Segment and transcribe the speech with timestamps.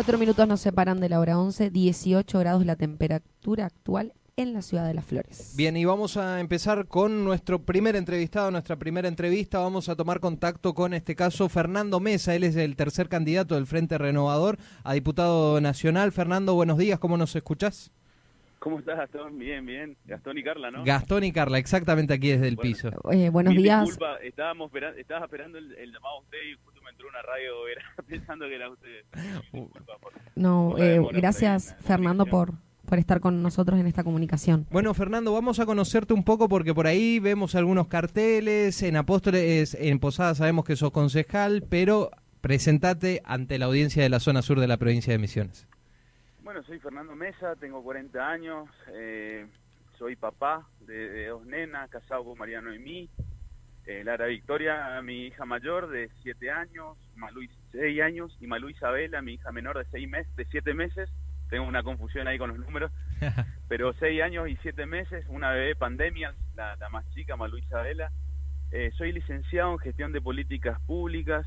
[0.00, 4.62] Cuatro minutos nos separan de la hora 11, 18 grados la temperatura actual en la
[4.62, 5.52] ciudad de Las Flores.
[5.58, 9.58] Bien, y vamos a empezar con nuestro primer entrevistado, nuestra primera entrevista.
[9.58, 12.34] Vamos a tomar contacto con este caso Fernando Mesa.
[12.34, 16.12] Él es el tercer candidato del Frente Renovador a diputado nacional.
[16.12, 17.92] Fernando, buenos días, ¿cómo nos escuchás?
[18.60, 19.38] ¿Cómo estás, Gastón?
[19.38, 19.96] Bien, bien.
[20.06, 20.84] Gastón y Carla, ¿no?
[20.84, 22.90] Gastón y Carla, exactamente aquí desde el piso.
[23.10, 23.86] Eh, buenos días.
[23.86, 27.82] Disculpa, estábamos esperando, estabas esperando el, llamado a usted y justo entró una radio era,
[28.08, 29.04] pensando que era usted.
[29.52, 29.92] Disculpa
[30.36, 32.52] no, eh, gracias, Fernando, por,
[32.86, 34.66] por estar con nosotros en esta comunicación.
[34.70, 39.74] Bueno, Fernando, vamos a conocerte un poco porque por ahí vemos algunos carteles, en Apóstoles,
[39.74, 44.60] en Posada sabemos que sos concejal, pero presentate ante la audiencia de la zona sur
[44.60, 45.66] de la provincia de Misiones.
[46.42, 49.46] Bueno, soy Fernando Mesa, tengo 40 años, eh,
[49.98, 53.08] soy papá de, dos nenas, casado con Mariano y mí.
[53.86, 57.40] Eh, Lara Victoria, mi hija mayor de 7 años, Malú
[57.72, 61.08] 6 años y Malú Isabela, mi hija menor de 6 meses, de 7 meses.
[61.48, 62.92] Tengo una confusión ahí con los números,
[63.68, 68.10] pero 6 años y 7 meses, una bebé pandemia, la, más chica, Malú Isabela.
[68.72, 71.46] Eh, soy licenciado en gestión de políticas públicas,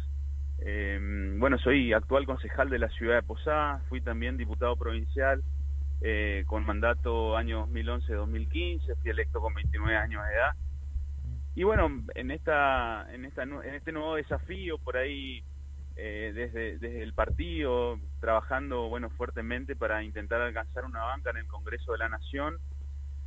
[0.60, 5.42] eh, bueno, soy actual concejal de la ciudad de Posada, fui también diputado provincial
[6.02, 10.52] eh, con mandato año 2011-2015, fui electo con 29 años de edad.
[11.56, 15.44] Y bueno, en esta, en esta, en este nuevo desafío por ahí
[15.96, 21.48] eh, desde, desde el partido, trabajando bueno fuertemente para intentar alcanzar una banca en el
[21.48, 22.58] Congreso de la Nación,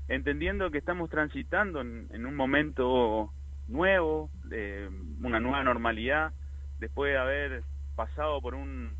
[0.09, 3.31] entendiendo que estamos transitando en, en un momento
[3.69, 4.89] nuevo, de
[5.23, 6.33] una nueva normalidad
[6.79, 7.63] después de haber
[7.95, 8.97] pasado por un,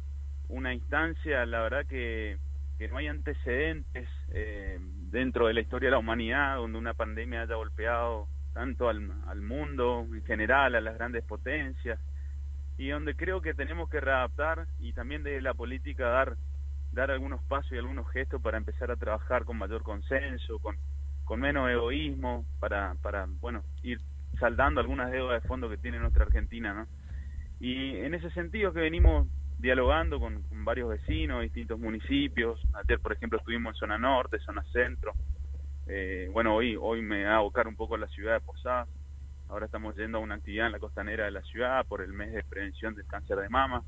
[0.49, 2.39] una instancia, la verdad que,
[2.79, 4.79] que no hay antecedentes eh,
[5.11, 10.07] dentro de la historia de la humanidad donde una pandemia haya golpeado tanto al, mundo
[10.11, 12.01] en general, a las grandes potencias,
[12.79, 16.37] y donde creo que tenemos que readaptar y también de la política dar
[16.93, 20.77] dar algunos pasos y algunos gestos para empezar a trabajar con mayor consenso, con,
[21.25, 24.01] con menos egoísmo, para, para bueno, ir
[24.41, 26.87] saldando algunas deudas de fondo que tiene nuestra Argentina, ¿no?
[27.61, 32.59] Y en ese sentido que venimos dialogando con, varios vecinos, distintos municipios.
[32.73, 35.13] Ayer, por ejemplo, estuvimos en zona norte, zona centro.
[35.87, 38.89] Eh, bueno, hoy, hoy me va a abocar un poco a la ciudad de Posadas.
[39.49, 42.33] Ahora estamos yendo a una actividad en la costanera de la ciudad por el mes
[42.33, 43.83] de prevención del cáncer de mama.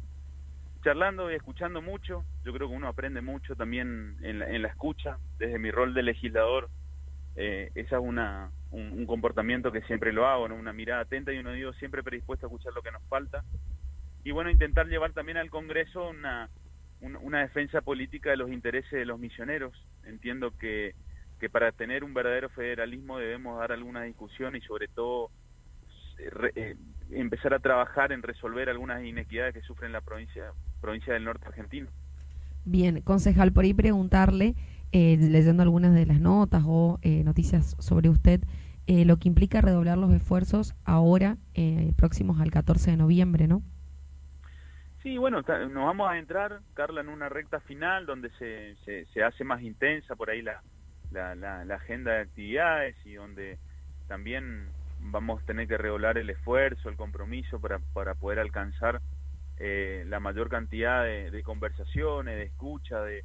[0.85, 4.69] Charlando y escuchando mucho, yo creo que uno aprende mucho también en la, en la
[4.69, 5.19] escucha.
[5.39, 6.69] Desde mi rol de legislador,
[7.35, 11.53] eh, esa es una, un, comportamiento que siempre lo hago, una mirada atenta y uno
[11.53, 13.43] digo siempre predispuesto a escuchar lo que nos falta.
[14.25, 16.49] Y bueno, intentar llevar también al Congreso una,
[17.01, 19.73] una, defensa política de los intereses de los misioneros.
[20.05, 20.95] Entiendo que,
[21.39, 25.31] que para tener un verdadero federalismo debemos dar alguna discusión y sobre todo
[26.55, 26.77] eh,
[27.11, 31.89] empezar a trabajar en resolver algunas inequidades que sufren la provincia, provincia del norte argentino.
[32.65, 34.55] Bien, concejal, por ahí preguntarle
[34.91, 38.41] eh, leyendo algunas de las notas o eh, noticias sobre usted,
[38.87, 41.37] eh, lo que implica redoblar los esfuerzos ahora,
[41.97, 43.63] próximos al 14 de noviembre, ¿no?
[45.03, 48.77] Sí, bueno, nos vamos a entrar, Carla, en una recta final donde se,
[49.13, 50.63] se, hace más intensa por ahí la,
[51.11, 53.59] la, la, agenda de actividades y donde
[54.07, 54.67] también
[55.01, 59.01] vamos a tener que redoblar el esfuerzo, el compromiso para, para poder alcanzar
[59.61, 63.25] la mayor cantidad de, de conversaciones, de escucha, de,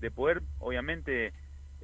[0.00, 1.34] de poder, obviamente,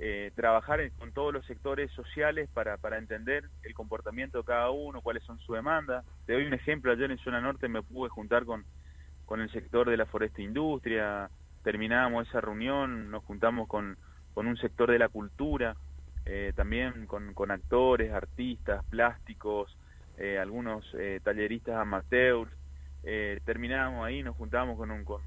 [0.03, 5.03] eh, trabajar con todos los sectores sociales para, para entender el comportamiento de cada uno,
[5.03, 6.07] cuáles son sus demandas.
[6.25, 8.65] Te doy un ejemplo, ayer en Zona Norte me pude juntar con,
[9.27, 11.29] con el sector de la foresta industria,
[11.63, 13.99] terminábamos esa reunión, nos juntamos con,
[14.35, 15.77] con un sector de la cultura,
[16.27, 19.77] eh, también con, con actores, artistas, plásticos,
[20.19, 20.85] eh, algunos
[21.23, 22.51] talleristas amateurs,
[23.45, 25.23] terminábamos ahí, nos juntamos con, un, con,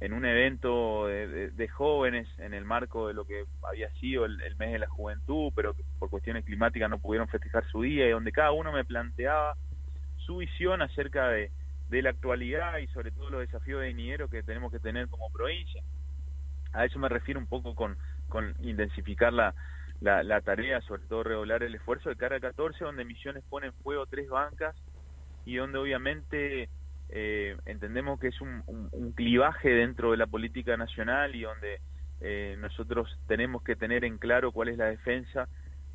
[0.00, 4.72] en un evento de, jóvenes en el marco de lo que había sido el, mes
[4.72, 8.52] de la juventud, pero por cuestiones climáticas no pudieron festejar su día y donde cada
[8.52, 9.54] uno me planteaba
[10.18, 11.50] su visión acerca de,
[11.90, 15.82] la actualidad y sobre todo los desafíos de dinero que tenemos que tener como provincia.
[16.78, 17.96] A eso me refiero un poco con,
[18.60, 19.52] intensificar la,
[20.00, 24.06] la, tarea, sobre todo redoblar el esfuerzo de cara 14, donde Misiones pone en juego
[24.06, 24.76] tres bancas
[25.44, 26.68] y donde obviamente
[27.08, 28.62] eh, entendemos que es un,
[29.16, 31.80] clivaje dentro de la política nacional y donde
[32.20, 35.48] eh, nosotros tenemos que tener en claro cuál es la defensa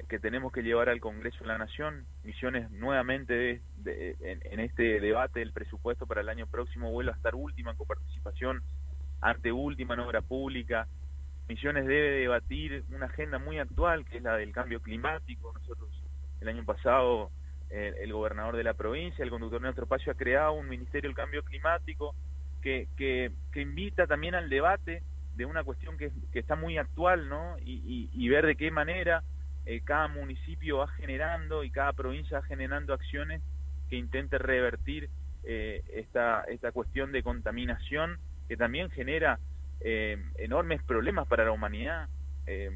[0.10, 2.06] que tenemos que llevar al Congreso de la Nación.
[2.26, 7.72] Misiones nuevamente en, este debate del presupuesto para el año próximo vuelve a estar última
[7.72, 8.62] en coparticipación,
[9.24, 10.88] ante última en obra pública.
[11.48, 15.52] Misiones debe debatir una agenda muy actual que es la del cambio climático.
[15.54, 15.90] Nosotros
[16.42, 17.32] el año pasado
[17.74, 21.16] el, gobernador de la provincia, el conductor de nuestro espacio, ha creado un Ministerio del
[21.16, 22.14] Cambio Climático
[22.62, 25.02] que, que, invita también al debate
[25.36, 27.56] de una cuestión que, está muy actual, ¿no?
[27.66, 29.24] Y, ver de qué manera
[29.66, 33.42] eh, cada municipio va generando y cada provincia va generando acciones
[33.90, 35.10] que intente revertir
[35.44, 38.18] eh, esta, esta cuestión de contaminación
[38.48, 39.40] que también genera
[39.82, 42.08] eh, enormes problemas para la humanidad.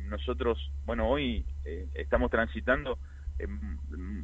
[0.10, 1.46] nosotros, bueno, hoy
[1.94, 2.98] estamos transitando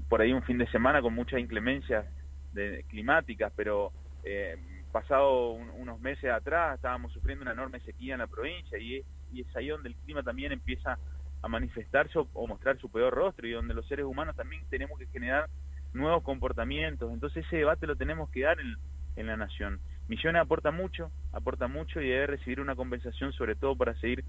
[0.09, 2.05] por ahí un fin de semana con muchas inclemencias
[2.53, 3.91] de, climáticas, pero
[4.23, 4.57] eh,
[4.91, 9.03] pasado unos meses atrás estábamos sufriendo una enorme sequía en la provincia y
[9.39, 10.97] es, ahí donde el clima también empieza
[11.41, 15.07] a manifestarse o, mostrar su peor rostro y donde los seres humanos también tenemos que
[15.07, 15.49] generar
[15.93, 17.11] nuevos comportamientos.
[17.11, 18.75] Entonces ese debate lo tenemos que dar en,
[19.15, 19.79] en la nación.
[20.07, 24.23] Misiones aporta mucho, aporta mucho y debe recibir una compensación sobre todo para seguir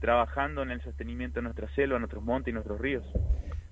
[0.00, 3.04] trabajando en el sostenimiento de nuestra selva, nuestros montes y nuestros ríos.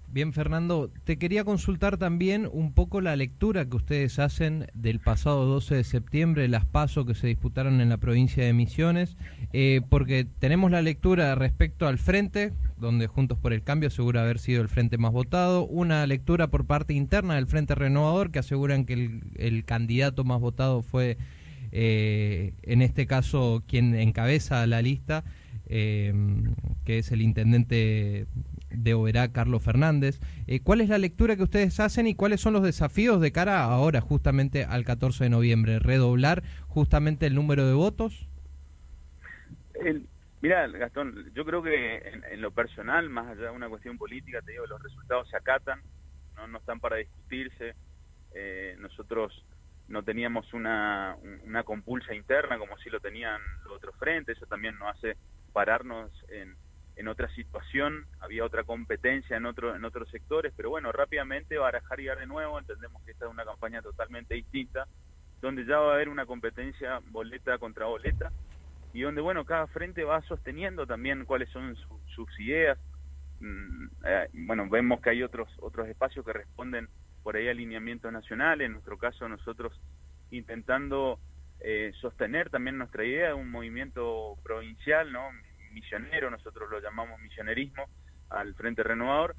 [0.09, 5.45] Bien, Fernando, te quería consultar también un poco la lectura que ustedes hacen del pasado
[5.45, 9.17] 12 de septiembre, las pasos que se disputaron en la provincia de Misiones,
[9.53, 14.39] eh, porque tenemos la lectura respecto al frente, donde Juntos por el Cambio asegura haber
[14.39, 18.87] sido el frente más votado, una lectura por parte interna del Frente Renovador, que aseguran
[18.87, 21.19] que el, candidato más votado fue,
[21.79, 25.25] eh, en este caso, quien encabeza la lista.
[25.69, 26.15] Eh,
[26.85, 28.27] que es el intendente
[28.71, 30.21] de Oberá, Carlos Fernández.
[30.47, 33.65] Eh, ¿Cuál es la lectura que ustedes hacen y cuáles son los desafíos de cara
[33.65, 35.81] ahora, justamente al 14 de noviembre?
[35.81, 38.27] ¿Redoblar justamente el número de votos?
[40.41, 41.97] Mira, Gastón, yo creo que
[42.31, 45.81] en, lo personal, más allá de una cuestión política, te digo, los resultados se acatan,
[46.37, 47.75] no, no están para discutirse.
[48.35, 49.43] Eh, nosotros
[49.89, 54.79] no teníamos una, una compulsa interna como si lo tenían los otros frentes, eso también
[54.79, 55.17] nos hace
[55.53, 56.57] pararnos en,
[56.97, 62.01] en otra situación, había otra competencia en, otro, en otros sectores, pero bueno, rápidamente barajar
[62.01, 64.87] y dar de nuevo, entendemos que esta es una campaña totalmente distinta,
[65.43, 68.33] donde ya va a haber una competencia boleta contra boleta,
[68.95, 71.77] y donde, bueno, cada frente va sosteniendo también cuáles son
[72.15, 72.79] sus ideas.
[73.41, 76.89] Mm, eh, bueno, vemos que hay otros, otros espacios que responden
[77.27, 79.73] por ahí alineamientos nacionales, en nuestro caso nosotros
[80.31, 81.19] intentando
[81.59, 85.31] eh, sostener también nuestra idea de un movimiento provincial, ¿no?
[85.73, 87.83] misionero, nosotros lo llamamos misionerismo,
[88.31, 89.35] al Frente Renovador,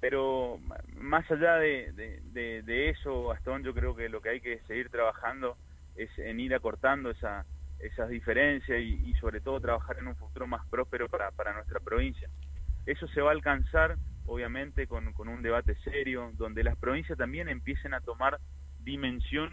[0.00, 0.58] pero
[0.96, 5.56] más allá de, de, eso, Gastón, yo creo que lo que hay que seguir trabajando
[5.94, 7.46] es en ir acortando esa,
[7.78, 12.28] esas diferencias y, sobre todo trabajar en un futuro más próspero para, para nuestra provincia.
[12.86, 13.94] Eso se va a alcanzar,
[14.26, 18.38] obviamente, con, con un debate serio, donde las provincias también empiecen a tomar
[18.82, 19.50] dimensión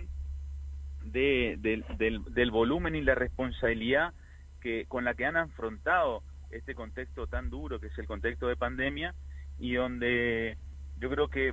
[1.04, 4.14] de, del, del volumen y la responsabilidad
[4.62, 6.22] que con la que han afrontado
[6.52, 9.16] este contexto tan duro que es el contexto de pandemia
[9.60, 10.58] y donde
[11.02, 11.52] yo creo que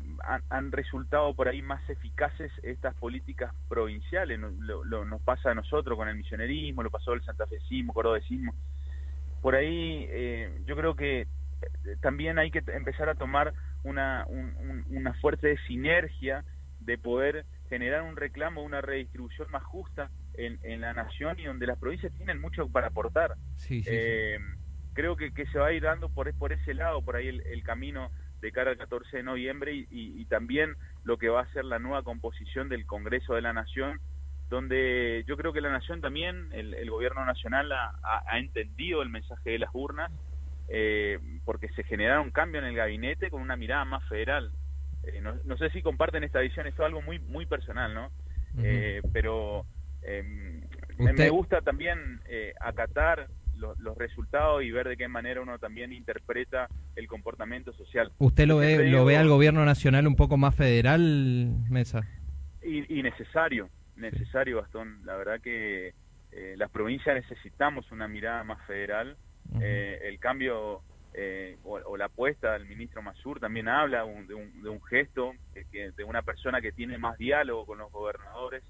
[0.51, 4.39] han, resultado por ahí más eficaces estas políticas provinciales.
[4.39, 8.53] Nos, lo, nos pasa a nosotros con el misionerismo, lo pasó el santafesismo, cordobecismo.
[9.41, 11.27] Por ahí eh, yo creo que
[12.01, 13.53] también hay que empezar a tomar
[13.85, 14.27] una,
[14.91, 16.45] una fuerte sinergia
[16.81, 21.79] de poder generar un reclamo, una redistribución más justa en, la nación y donde las
[21.79, 23.35] provincias tienen mucho para aportar.
[23.69, 24.39] Eh,
[24.95, 27.63] creo que, que, se va a ir dando por, por ese lado, por ahí el,
[27.63, 28.11] camino
[28.41, 30.75] de cara al 14 de noviembre y, también
[31.05, 34.01] lo que va a ser la nueva composición del Congreso de la Nación,
[34.49, 39.59] donde yo creo que la Nación también, el, Gobierno Nacional ha, entendido el mensaje de
[39.59, 40.11] las urnas,
[40.69, 44.51] eh, porque se generaron cambios en el gabinete con una mirada más federal.
[45.05, 48.11] Eh, no, sé si comparten esta visión, esto es algo muy, muy personal, ¿no?
[49.13, 49.65] pero
[50.03, 50.63] eh,
[50.99, 56.69] me gusta también eh, acatar los resultados y ver de qué manera uno también interpreta
[56.95, 58.13] el comportamiento social.
[58.19, 62.07] ¿Usted lo ve, lo ve al gobierno nacional un poco más federal, Mesa?
[62.63, 65.05] Y, necesario, necesario, Gastón.
[65.05, 65.89] La verdad que
[66.31, 69.17] eh, las provincias necesitamos una mirada más federal.
[69.61, 70.83] Eh, el cambio
[71.65, 75.33] o, la apuesta del ministro Masur también habla de, un, de, un, gesto,
[75.73, 78.63] de una persona que tiene más diálogo con los gobernadores.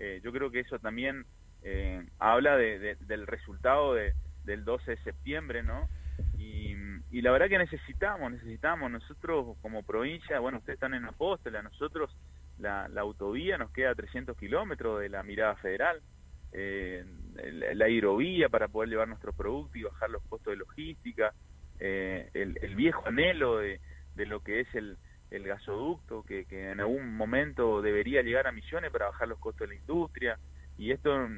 [0.00, 1.26] Eh, yo creo que eso también
[1.62, 5.88] eh, habla del resultado del 12 de septiembre, ¿no?
[6.38, 6.74] Y,
[7.20, 12.16] la verdad que necesitamos, necesitamos, nosotros como provincia, bueno, ustedes están en Apóstola, nosotros
[12.58, 16.00] la, autovía nos queda a 300 kilómetros de la mirada federal,
[16.52, 17.04] eh,
[17.74, 21.32] la hidrovía para poder llevar nuestro producto y bajar los costos de logística,
[21.78, 23.78] el, viejo anhelo de
[24.26, 24.98] lo que es el,
[25.30, 29.68] el gasoducto que, que, en algún momento debería llegar a Misiones para bajar los costos
[29.68, 30.38] de la industria.
[30.76, 31.28] Y esto,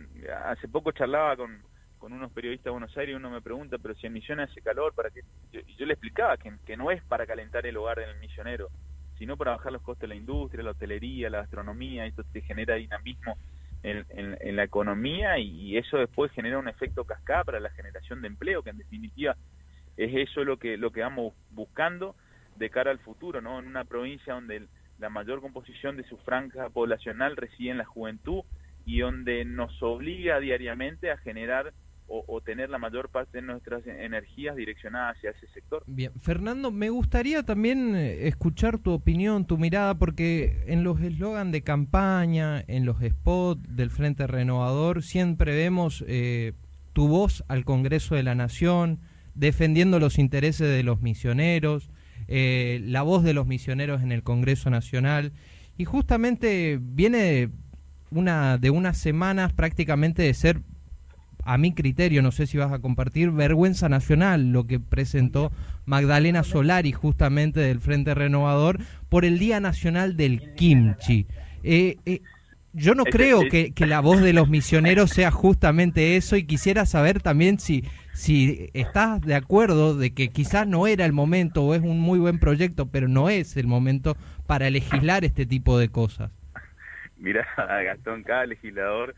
[0.45, 1.63] hace poco charlaba con,
[2.01, 4.93] unos periodistas de Buenos Aires y uno me pregunta, pero si en Misiones hace calor,
[4.93, 5.21] ¿para qué?
[5.53, 8.71] Yo, yo le explicaba que, que no es para calentar el hogar del misionero,
[9.19, 12.75] sino para bajar los costos de la industria, la hotelería, la gastronomía, esto te genera
[12.75, 13.37] dinamismo
[13.83, 18.63] en, la economía y, eso después genera un efecto cascada para la generación de empleo,
[18.63, 19.37] que en definitiva
[19.97, 22.15] es eso lo que, lo que vamos buscando
[22.57, 23.59] de cara al futuro, ¿no?
[23.59, 24.67] En una provincia donde
[24.99, 28.43] la mayor composición de su franja poblacional reside en la juventud
[28.85, 31.73] y donde nos obliga diariamente a generar
[32.09, 35.83] o, tener la mayor parte de nuestras energías direccionadas hacia ese sector.
[35.87, 41.53] Bien, Fernando, me gustaría también eh, escuchar tu opinión, tu mirada, porque en los eslogan
[41.53, 46.53] de campaña, en los spots del Frente Renovador, siempre vemos eh,
[46.93, 48.99] tu voz al Congreso de la Nación,
[49.35, 51.89] defendiendo los intereses de los misioneros,
[52.29, 55.33] eh, la voz de los misioneros en el Congreso Nacional,
[55.79, 57.49] y justamente viene
[58.11, 60.61] una de unas semanas prácticamente de ser
[61.45, 65.53] a mi criterio, no sé si vas a compartir, vergüenza nacional lo que presentó
[65.87, 71.27] Magdalena Solari justamente del Frente Renovador por el Día Nacional del Kimchi.
[71.65, 72.21] Eh, eh,
[72.73, 76.87] yo no creo que, que, la voz de los misioneros sea justamente eso y quisiera
[76.87, 77.85] saber también si,
[78.15, 82.19] si estás de acuerdo de que quizás no era el momento o es un muy
[82.19, 86.31] buen proyecto, pero no es el momento para legislar este tipo de cosas.
[87.19, 87.47] Mira,
[87.85, 89.15] Gastón, cada legislador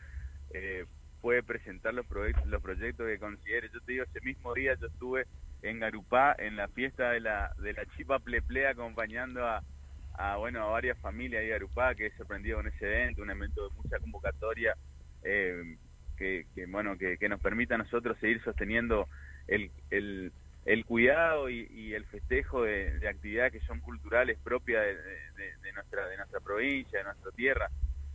[0.53, 0.85] eh,
[1.25, 3.71] puede presentar los, proyectos, los proyectos que considere.
[3.73, 5.25] Yo te digo, ese mismo día yo estuve
[5.63, 10.67] en Garupá en la fiesta de la, de la Chipa Pleple acompañando a, bueno, a
[10.67, 14.75] varias familias de Garupá que he sorprendido con ese evento, un evento de mucha convocatoria
[15.23, 15.79] eh,
[16.19, 19.09] que, bueno, que, nos permita a nosotros seguir sosteniendo
[19.49, 20.31] el, el,
[20.67, 26.41] el cuidado y, el festejo de, actividades que son culturales propias de, nuestra, de nuestra
[26.41, 27.71] provincia, de nuestra tierra.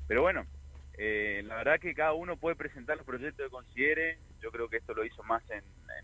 [0.07, 0.45] Pero bueno,
[1.01, 4.17] eh, la verdad que cada uno puede presentar los proyectos que considere.
[4.41, 5.63] Yo creo que esto lo hizo más en,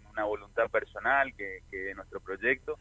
[0.09, 2.79] una voluntad personal que, que, nuestro proyecto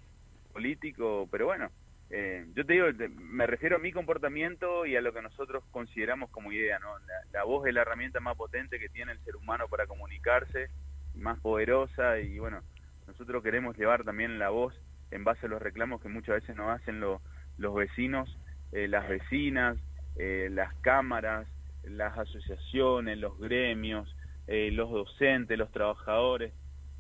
[0.53, 1.27] político.
[1.29, 1.71] Pero bueno,
[2.11, 2.87] eh, yo te digo,
[3.19, 6.79] me refiero a mi comportamiento y a lo que nosotros consideramos como idea.
[6.79, 6.91] ¿no?
[7.33, 10.69] La, voz es la herramienta más potente que tiene el ser humano para comunicarse,
[11.17, 12.21] más poderosa.
[12.21, 12.61] Y bueno,
[13.09, 14.73] nosotros queremos llevar también la voz
[15.11, 18.39] en base a los reclamos que muchas veces nos hacen los vecinos,
[18.71, 19.79] eh, las vecinas,
[20.17, 21.49] las cámaras
[21.89, 24.15] las asociaciones, los gremios,
[24.47, 26.53] eh, los docentes, los trabajadores.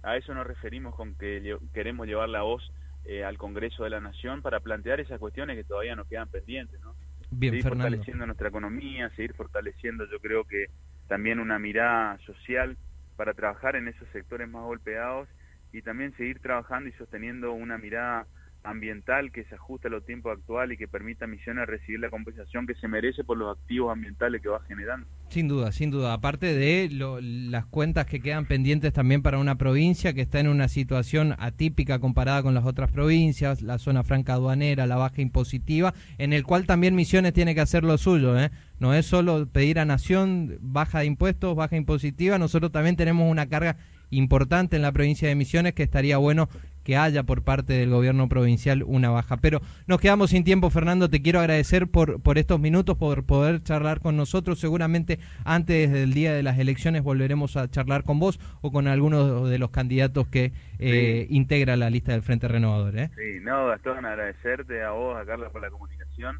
[0.02, 2.70] A eso nos referimos con que queremos llevar la voz
[3.06, 6.80] eh, al Congreso de la Nación para plantear esas cuestiones que todavía nos quedan pendientes.
[6.80, 6.94] ¿no?
[7.30, 10.66] Bien, seguir fortaleciendo nuestra economía, seguir fortaleciendo yo creo que
[11.08, 12.76] también una mirada social
[13.16, 15.28] para trabajar en esos sectores más golpeados
[15.72, 18.26] y también seguir trabajando y sosteniendo una mirada
[18.64, 22.10] ambiental que se ajuste a los tiempos actuales y que permita a Misiones recibir la
[22.10, 25.06] compensación que se merece por los activos ambientales que va generando.
[25.28, 26.12] Sin duda, sin duda.
[26.12, 30.68] Aparte de las cuentas que quedan pendientes también para una provincia que está en una
[30.68, 36.32] situación atípica comparada con las otras provincias, la zona franca aduanera, la baja impositiva, en
[36.32, 38.38] el cual también Misiones tiene que hacer lo suyo.
[38.38, 38.50] ¿eh?
[38.78, 43.46] No es solo pedir a Nación baja de impuestos, baja impositiva, nosotros también tenemos una
[43.46, 43.76] carga
[44.10, 46.48] importante en la provincia de Misiones que estaría bueno
[46.84, 49.38] que haya por parte del gobierno provincial una baja.
[49.38, 51.08] Pero nos quedamos sin tiempo, Fernando.
[51.08, 54.60] Te quiero agradecer por, por estos minutos, por poder charlar con nosotros.
[54.60, 59.48] Seguramente antes del día de las elecciones volveremos a charlar con vos o con algunos
[59.48, 62.98] de los candidatos que eh, integra la lista del Frente Renovador.
[62.98, 63.10] ¿eh?
[63.16, 66.38] Sí, no, Gastón, agradecerte a vos, a Carla por la comunicación.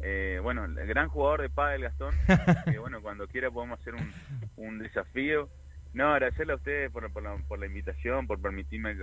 [0.00, 2.14] Eh, bueno, el gran jugador de pádel, Gastón.
[2.64, 4.12] que bueno, cuando quiera podemos hacer un,
[4.56, 5.48] un desafío.
[5.94, 8.96] No, agradecerle a ustedes por, por, la, por la invitación, por permitirme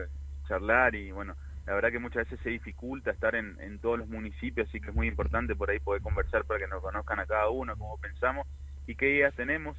[0.49, 1.35] charlar y bueno,
[1.67, 4.89] la verdad que muchas veces se dificulta estar en, en todos los municipios, así que
[4.89, 7.97] es muy importante por ahí poder conversar para que nos conozcan a cada uno, cómo
[7.99, 8.47] pensamos
[8.87, 9.77] y qué ideas tenemos.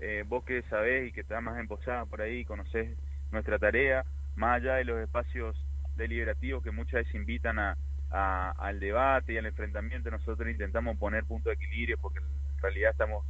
[0.00, 2.98] Eh, vos que sabés y que estás más emposada por ahí, conocés
[3.30, 4.04] nuestra tarea,
[4.36, 5.56] más allá de los espacios
[5.96, 7.76] deliberativos que muchas veces invitan a,
[8.10, 13.24] al debate y al enfrentamiento, nosotros intentamos poner punto de equilibrio porque en realidad estamos,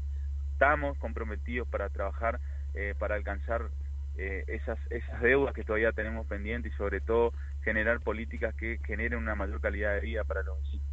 [0.53, 2.39] estamos comprometidos para trabajar
[2.75, 3.63] eh, para alcanzar
[4.19, 7.33] eh, esas, esas deudas que todavía tenemos pendientes y sobre todo
[7.63, 10.87] generar políticas que generen una mayor calidad de vida para los vecinos.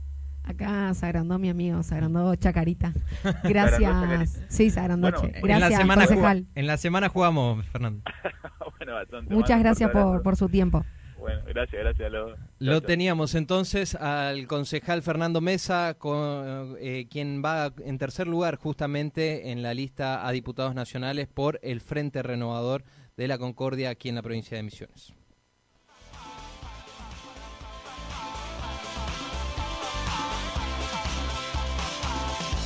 [0.44, 2.94] Acá se agrandó mi amigo, se agrandó Chacarita.
[3.44, 4.44] Gracias.
[4.48, 5.10] sí, se agrandó.
[5.10, 8.04] gracias, en la, semana en la semana jugamos, Fernando.
[9.30, 10.86] Muchas gracias por, por su tiempo.
[11.18, 12.12] Bueno, gracias, gracias.
[12.12, 18.58] Lo, lo teníamos entonces al concejal Fernando Mesa, con, eh, quien va en tercer lugar
[18.58, 22.84] justamente en la lista a diputados nacionales por el Frente Renovador
[23.18, 25.14] de la Concordia aquí en la provincia de Misiones.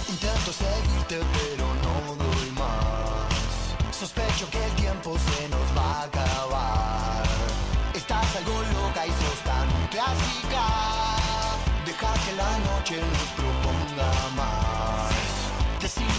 [0.10, 3.96] Intento seguirte pero no doy más.
[3.96, 7.24] Sospecho que el tiempo se nos va a acabar.
[7.94, 10.66] Estás algo loca y sos tan clásica.
[11.86, 14.59] Deja que la noche nos proponga más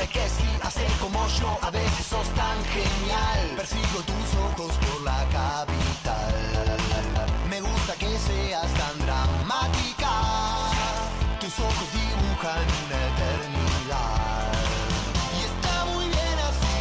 [0.08, 3.40] que sí, así como yo, a veces sos tan genial.
[3.56, 6.76] Persigo tus ojos por la capital.
[7.48, 10.10] Me gusta que seas tan dramática.
[11.40, 14.52] Tus ojos dibujan una eternidad.
[15.36, 16.78] Y está muy bien así,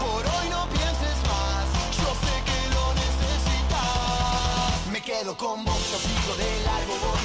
[0.00, 1.64] por hoy no pienses más.
[1.98, 4.86] Yo sé que lo necesitas.
[4.90, 7.24] Me quedo con vos, yo sigo de largo, voy a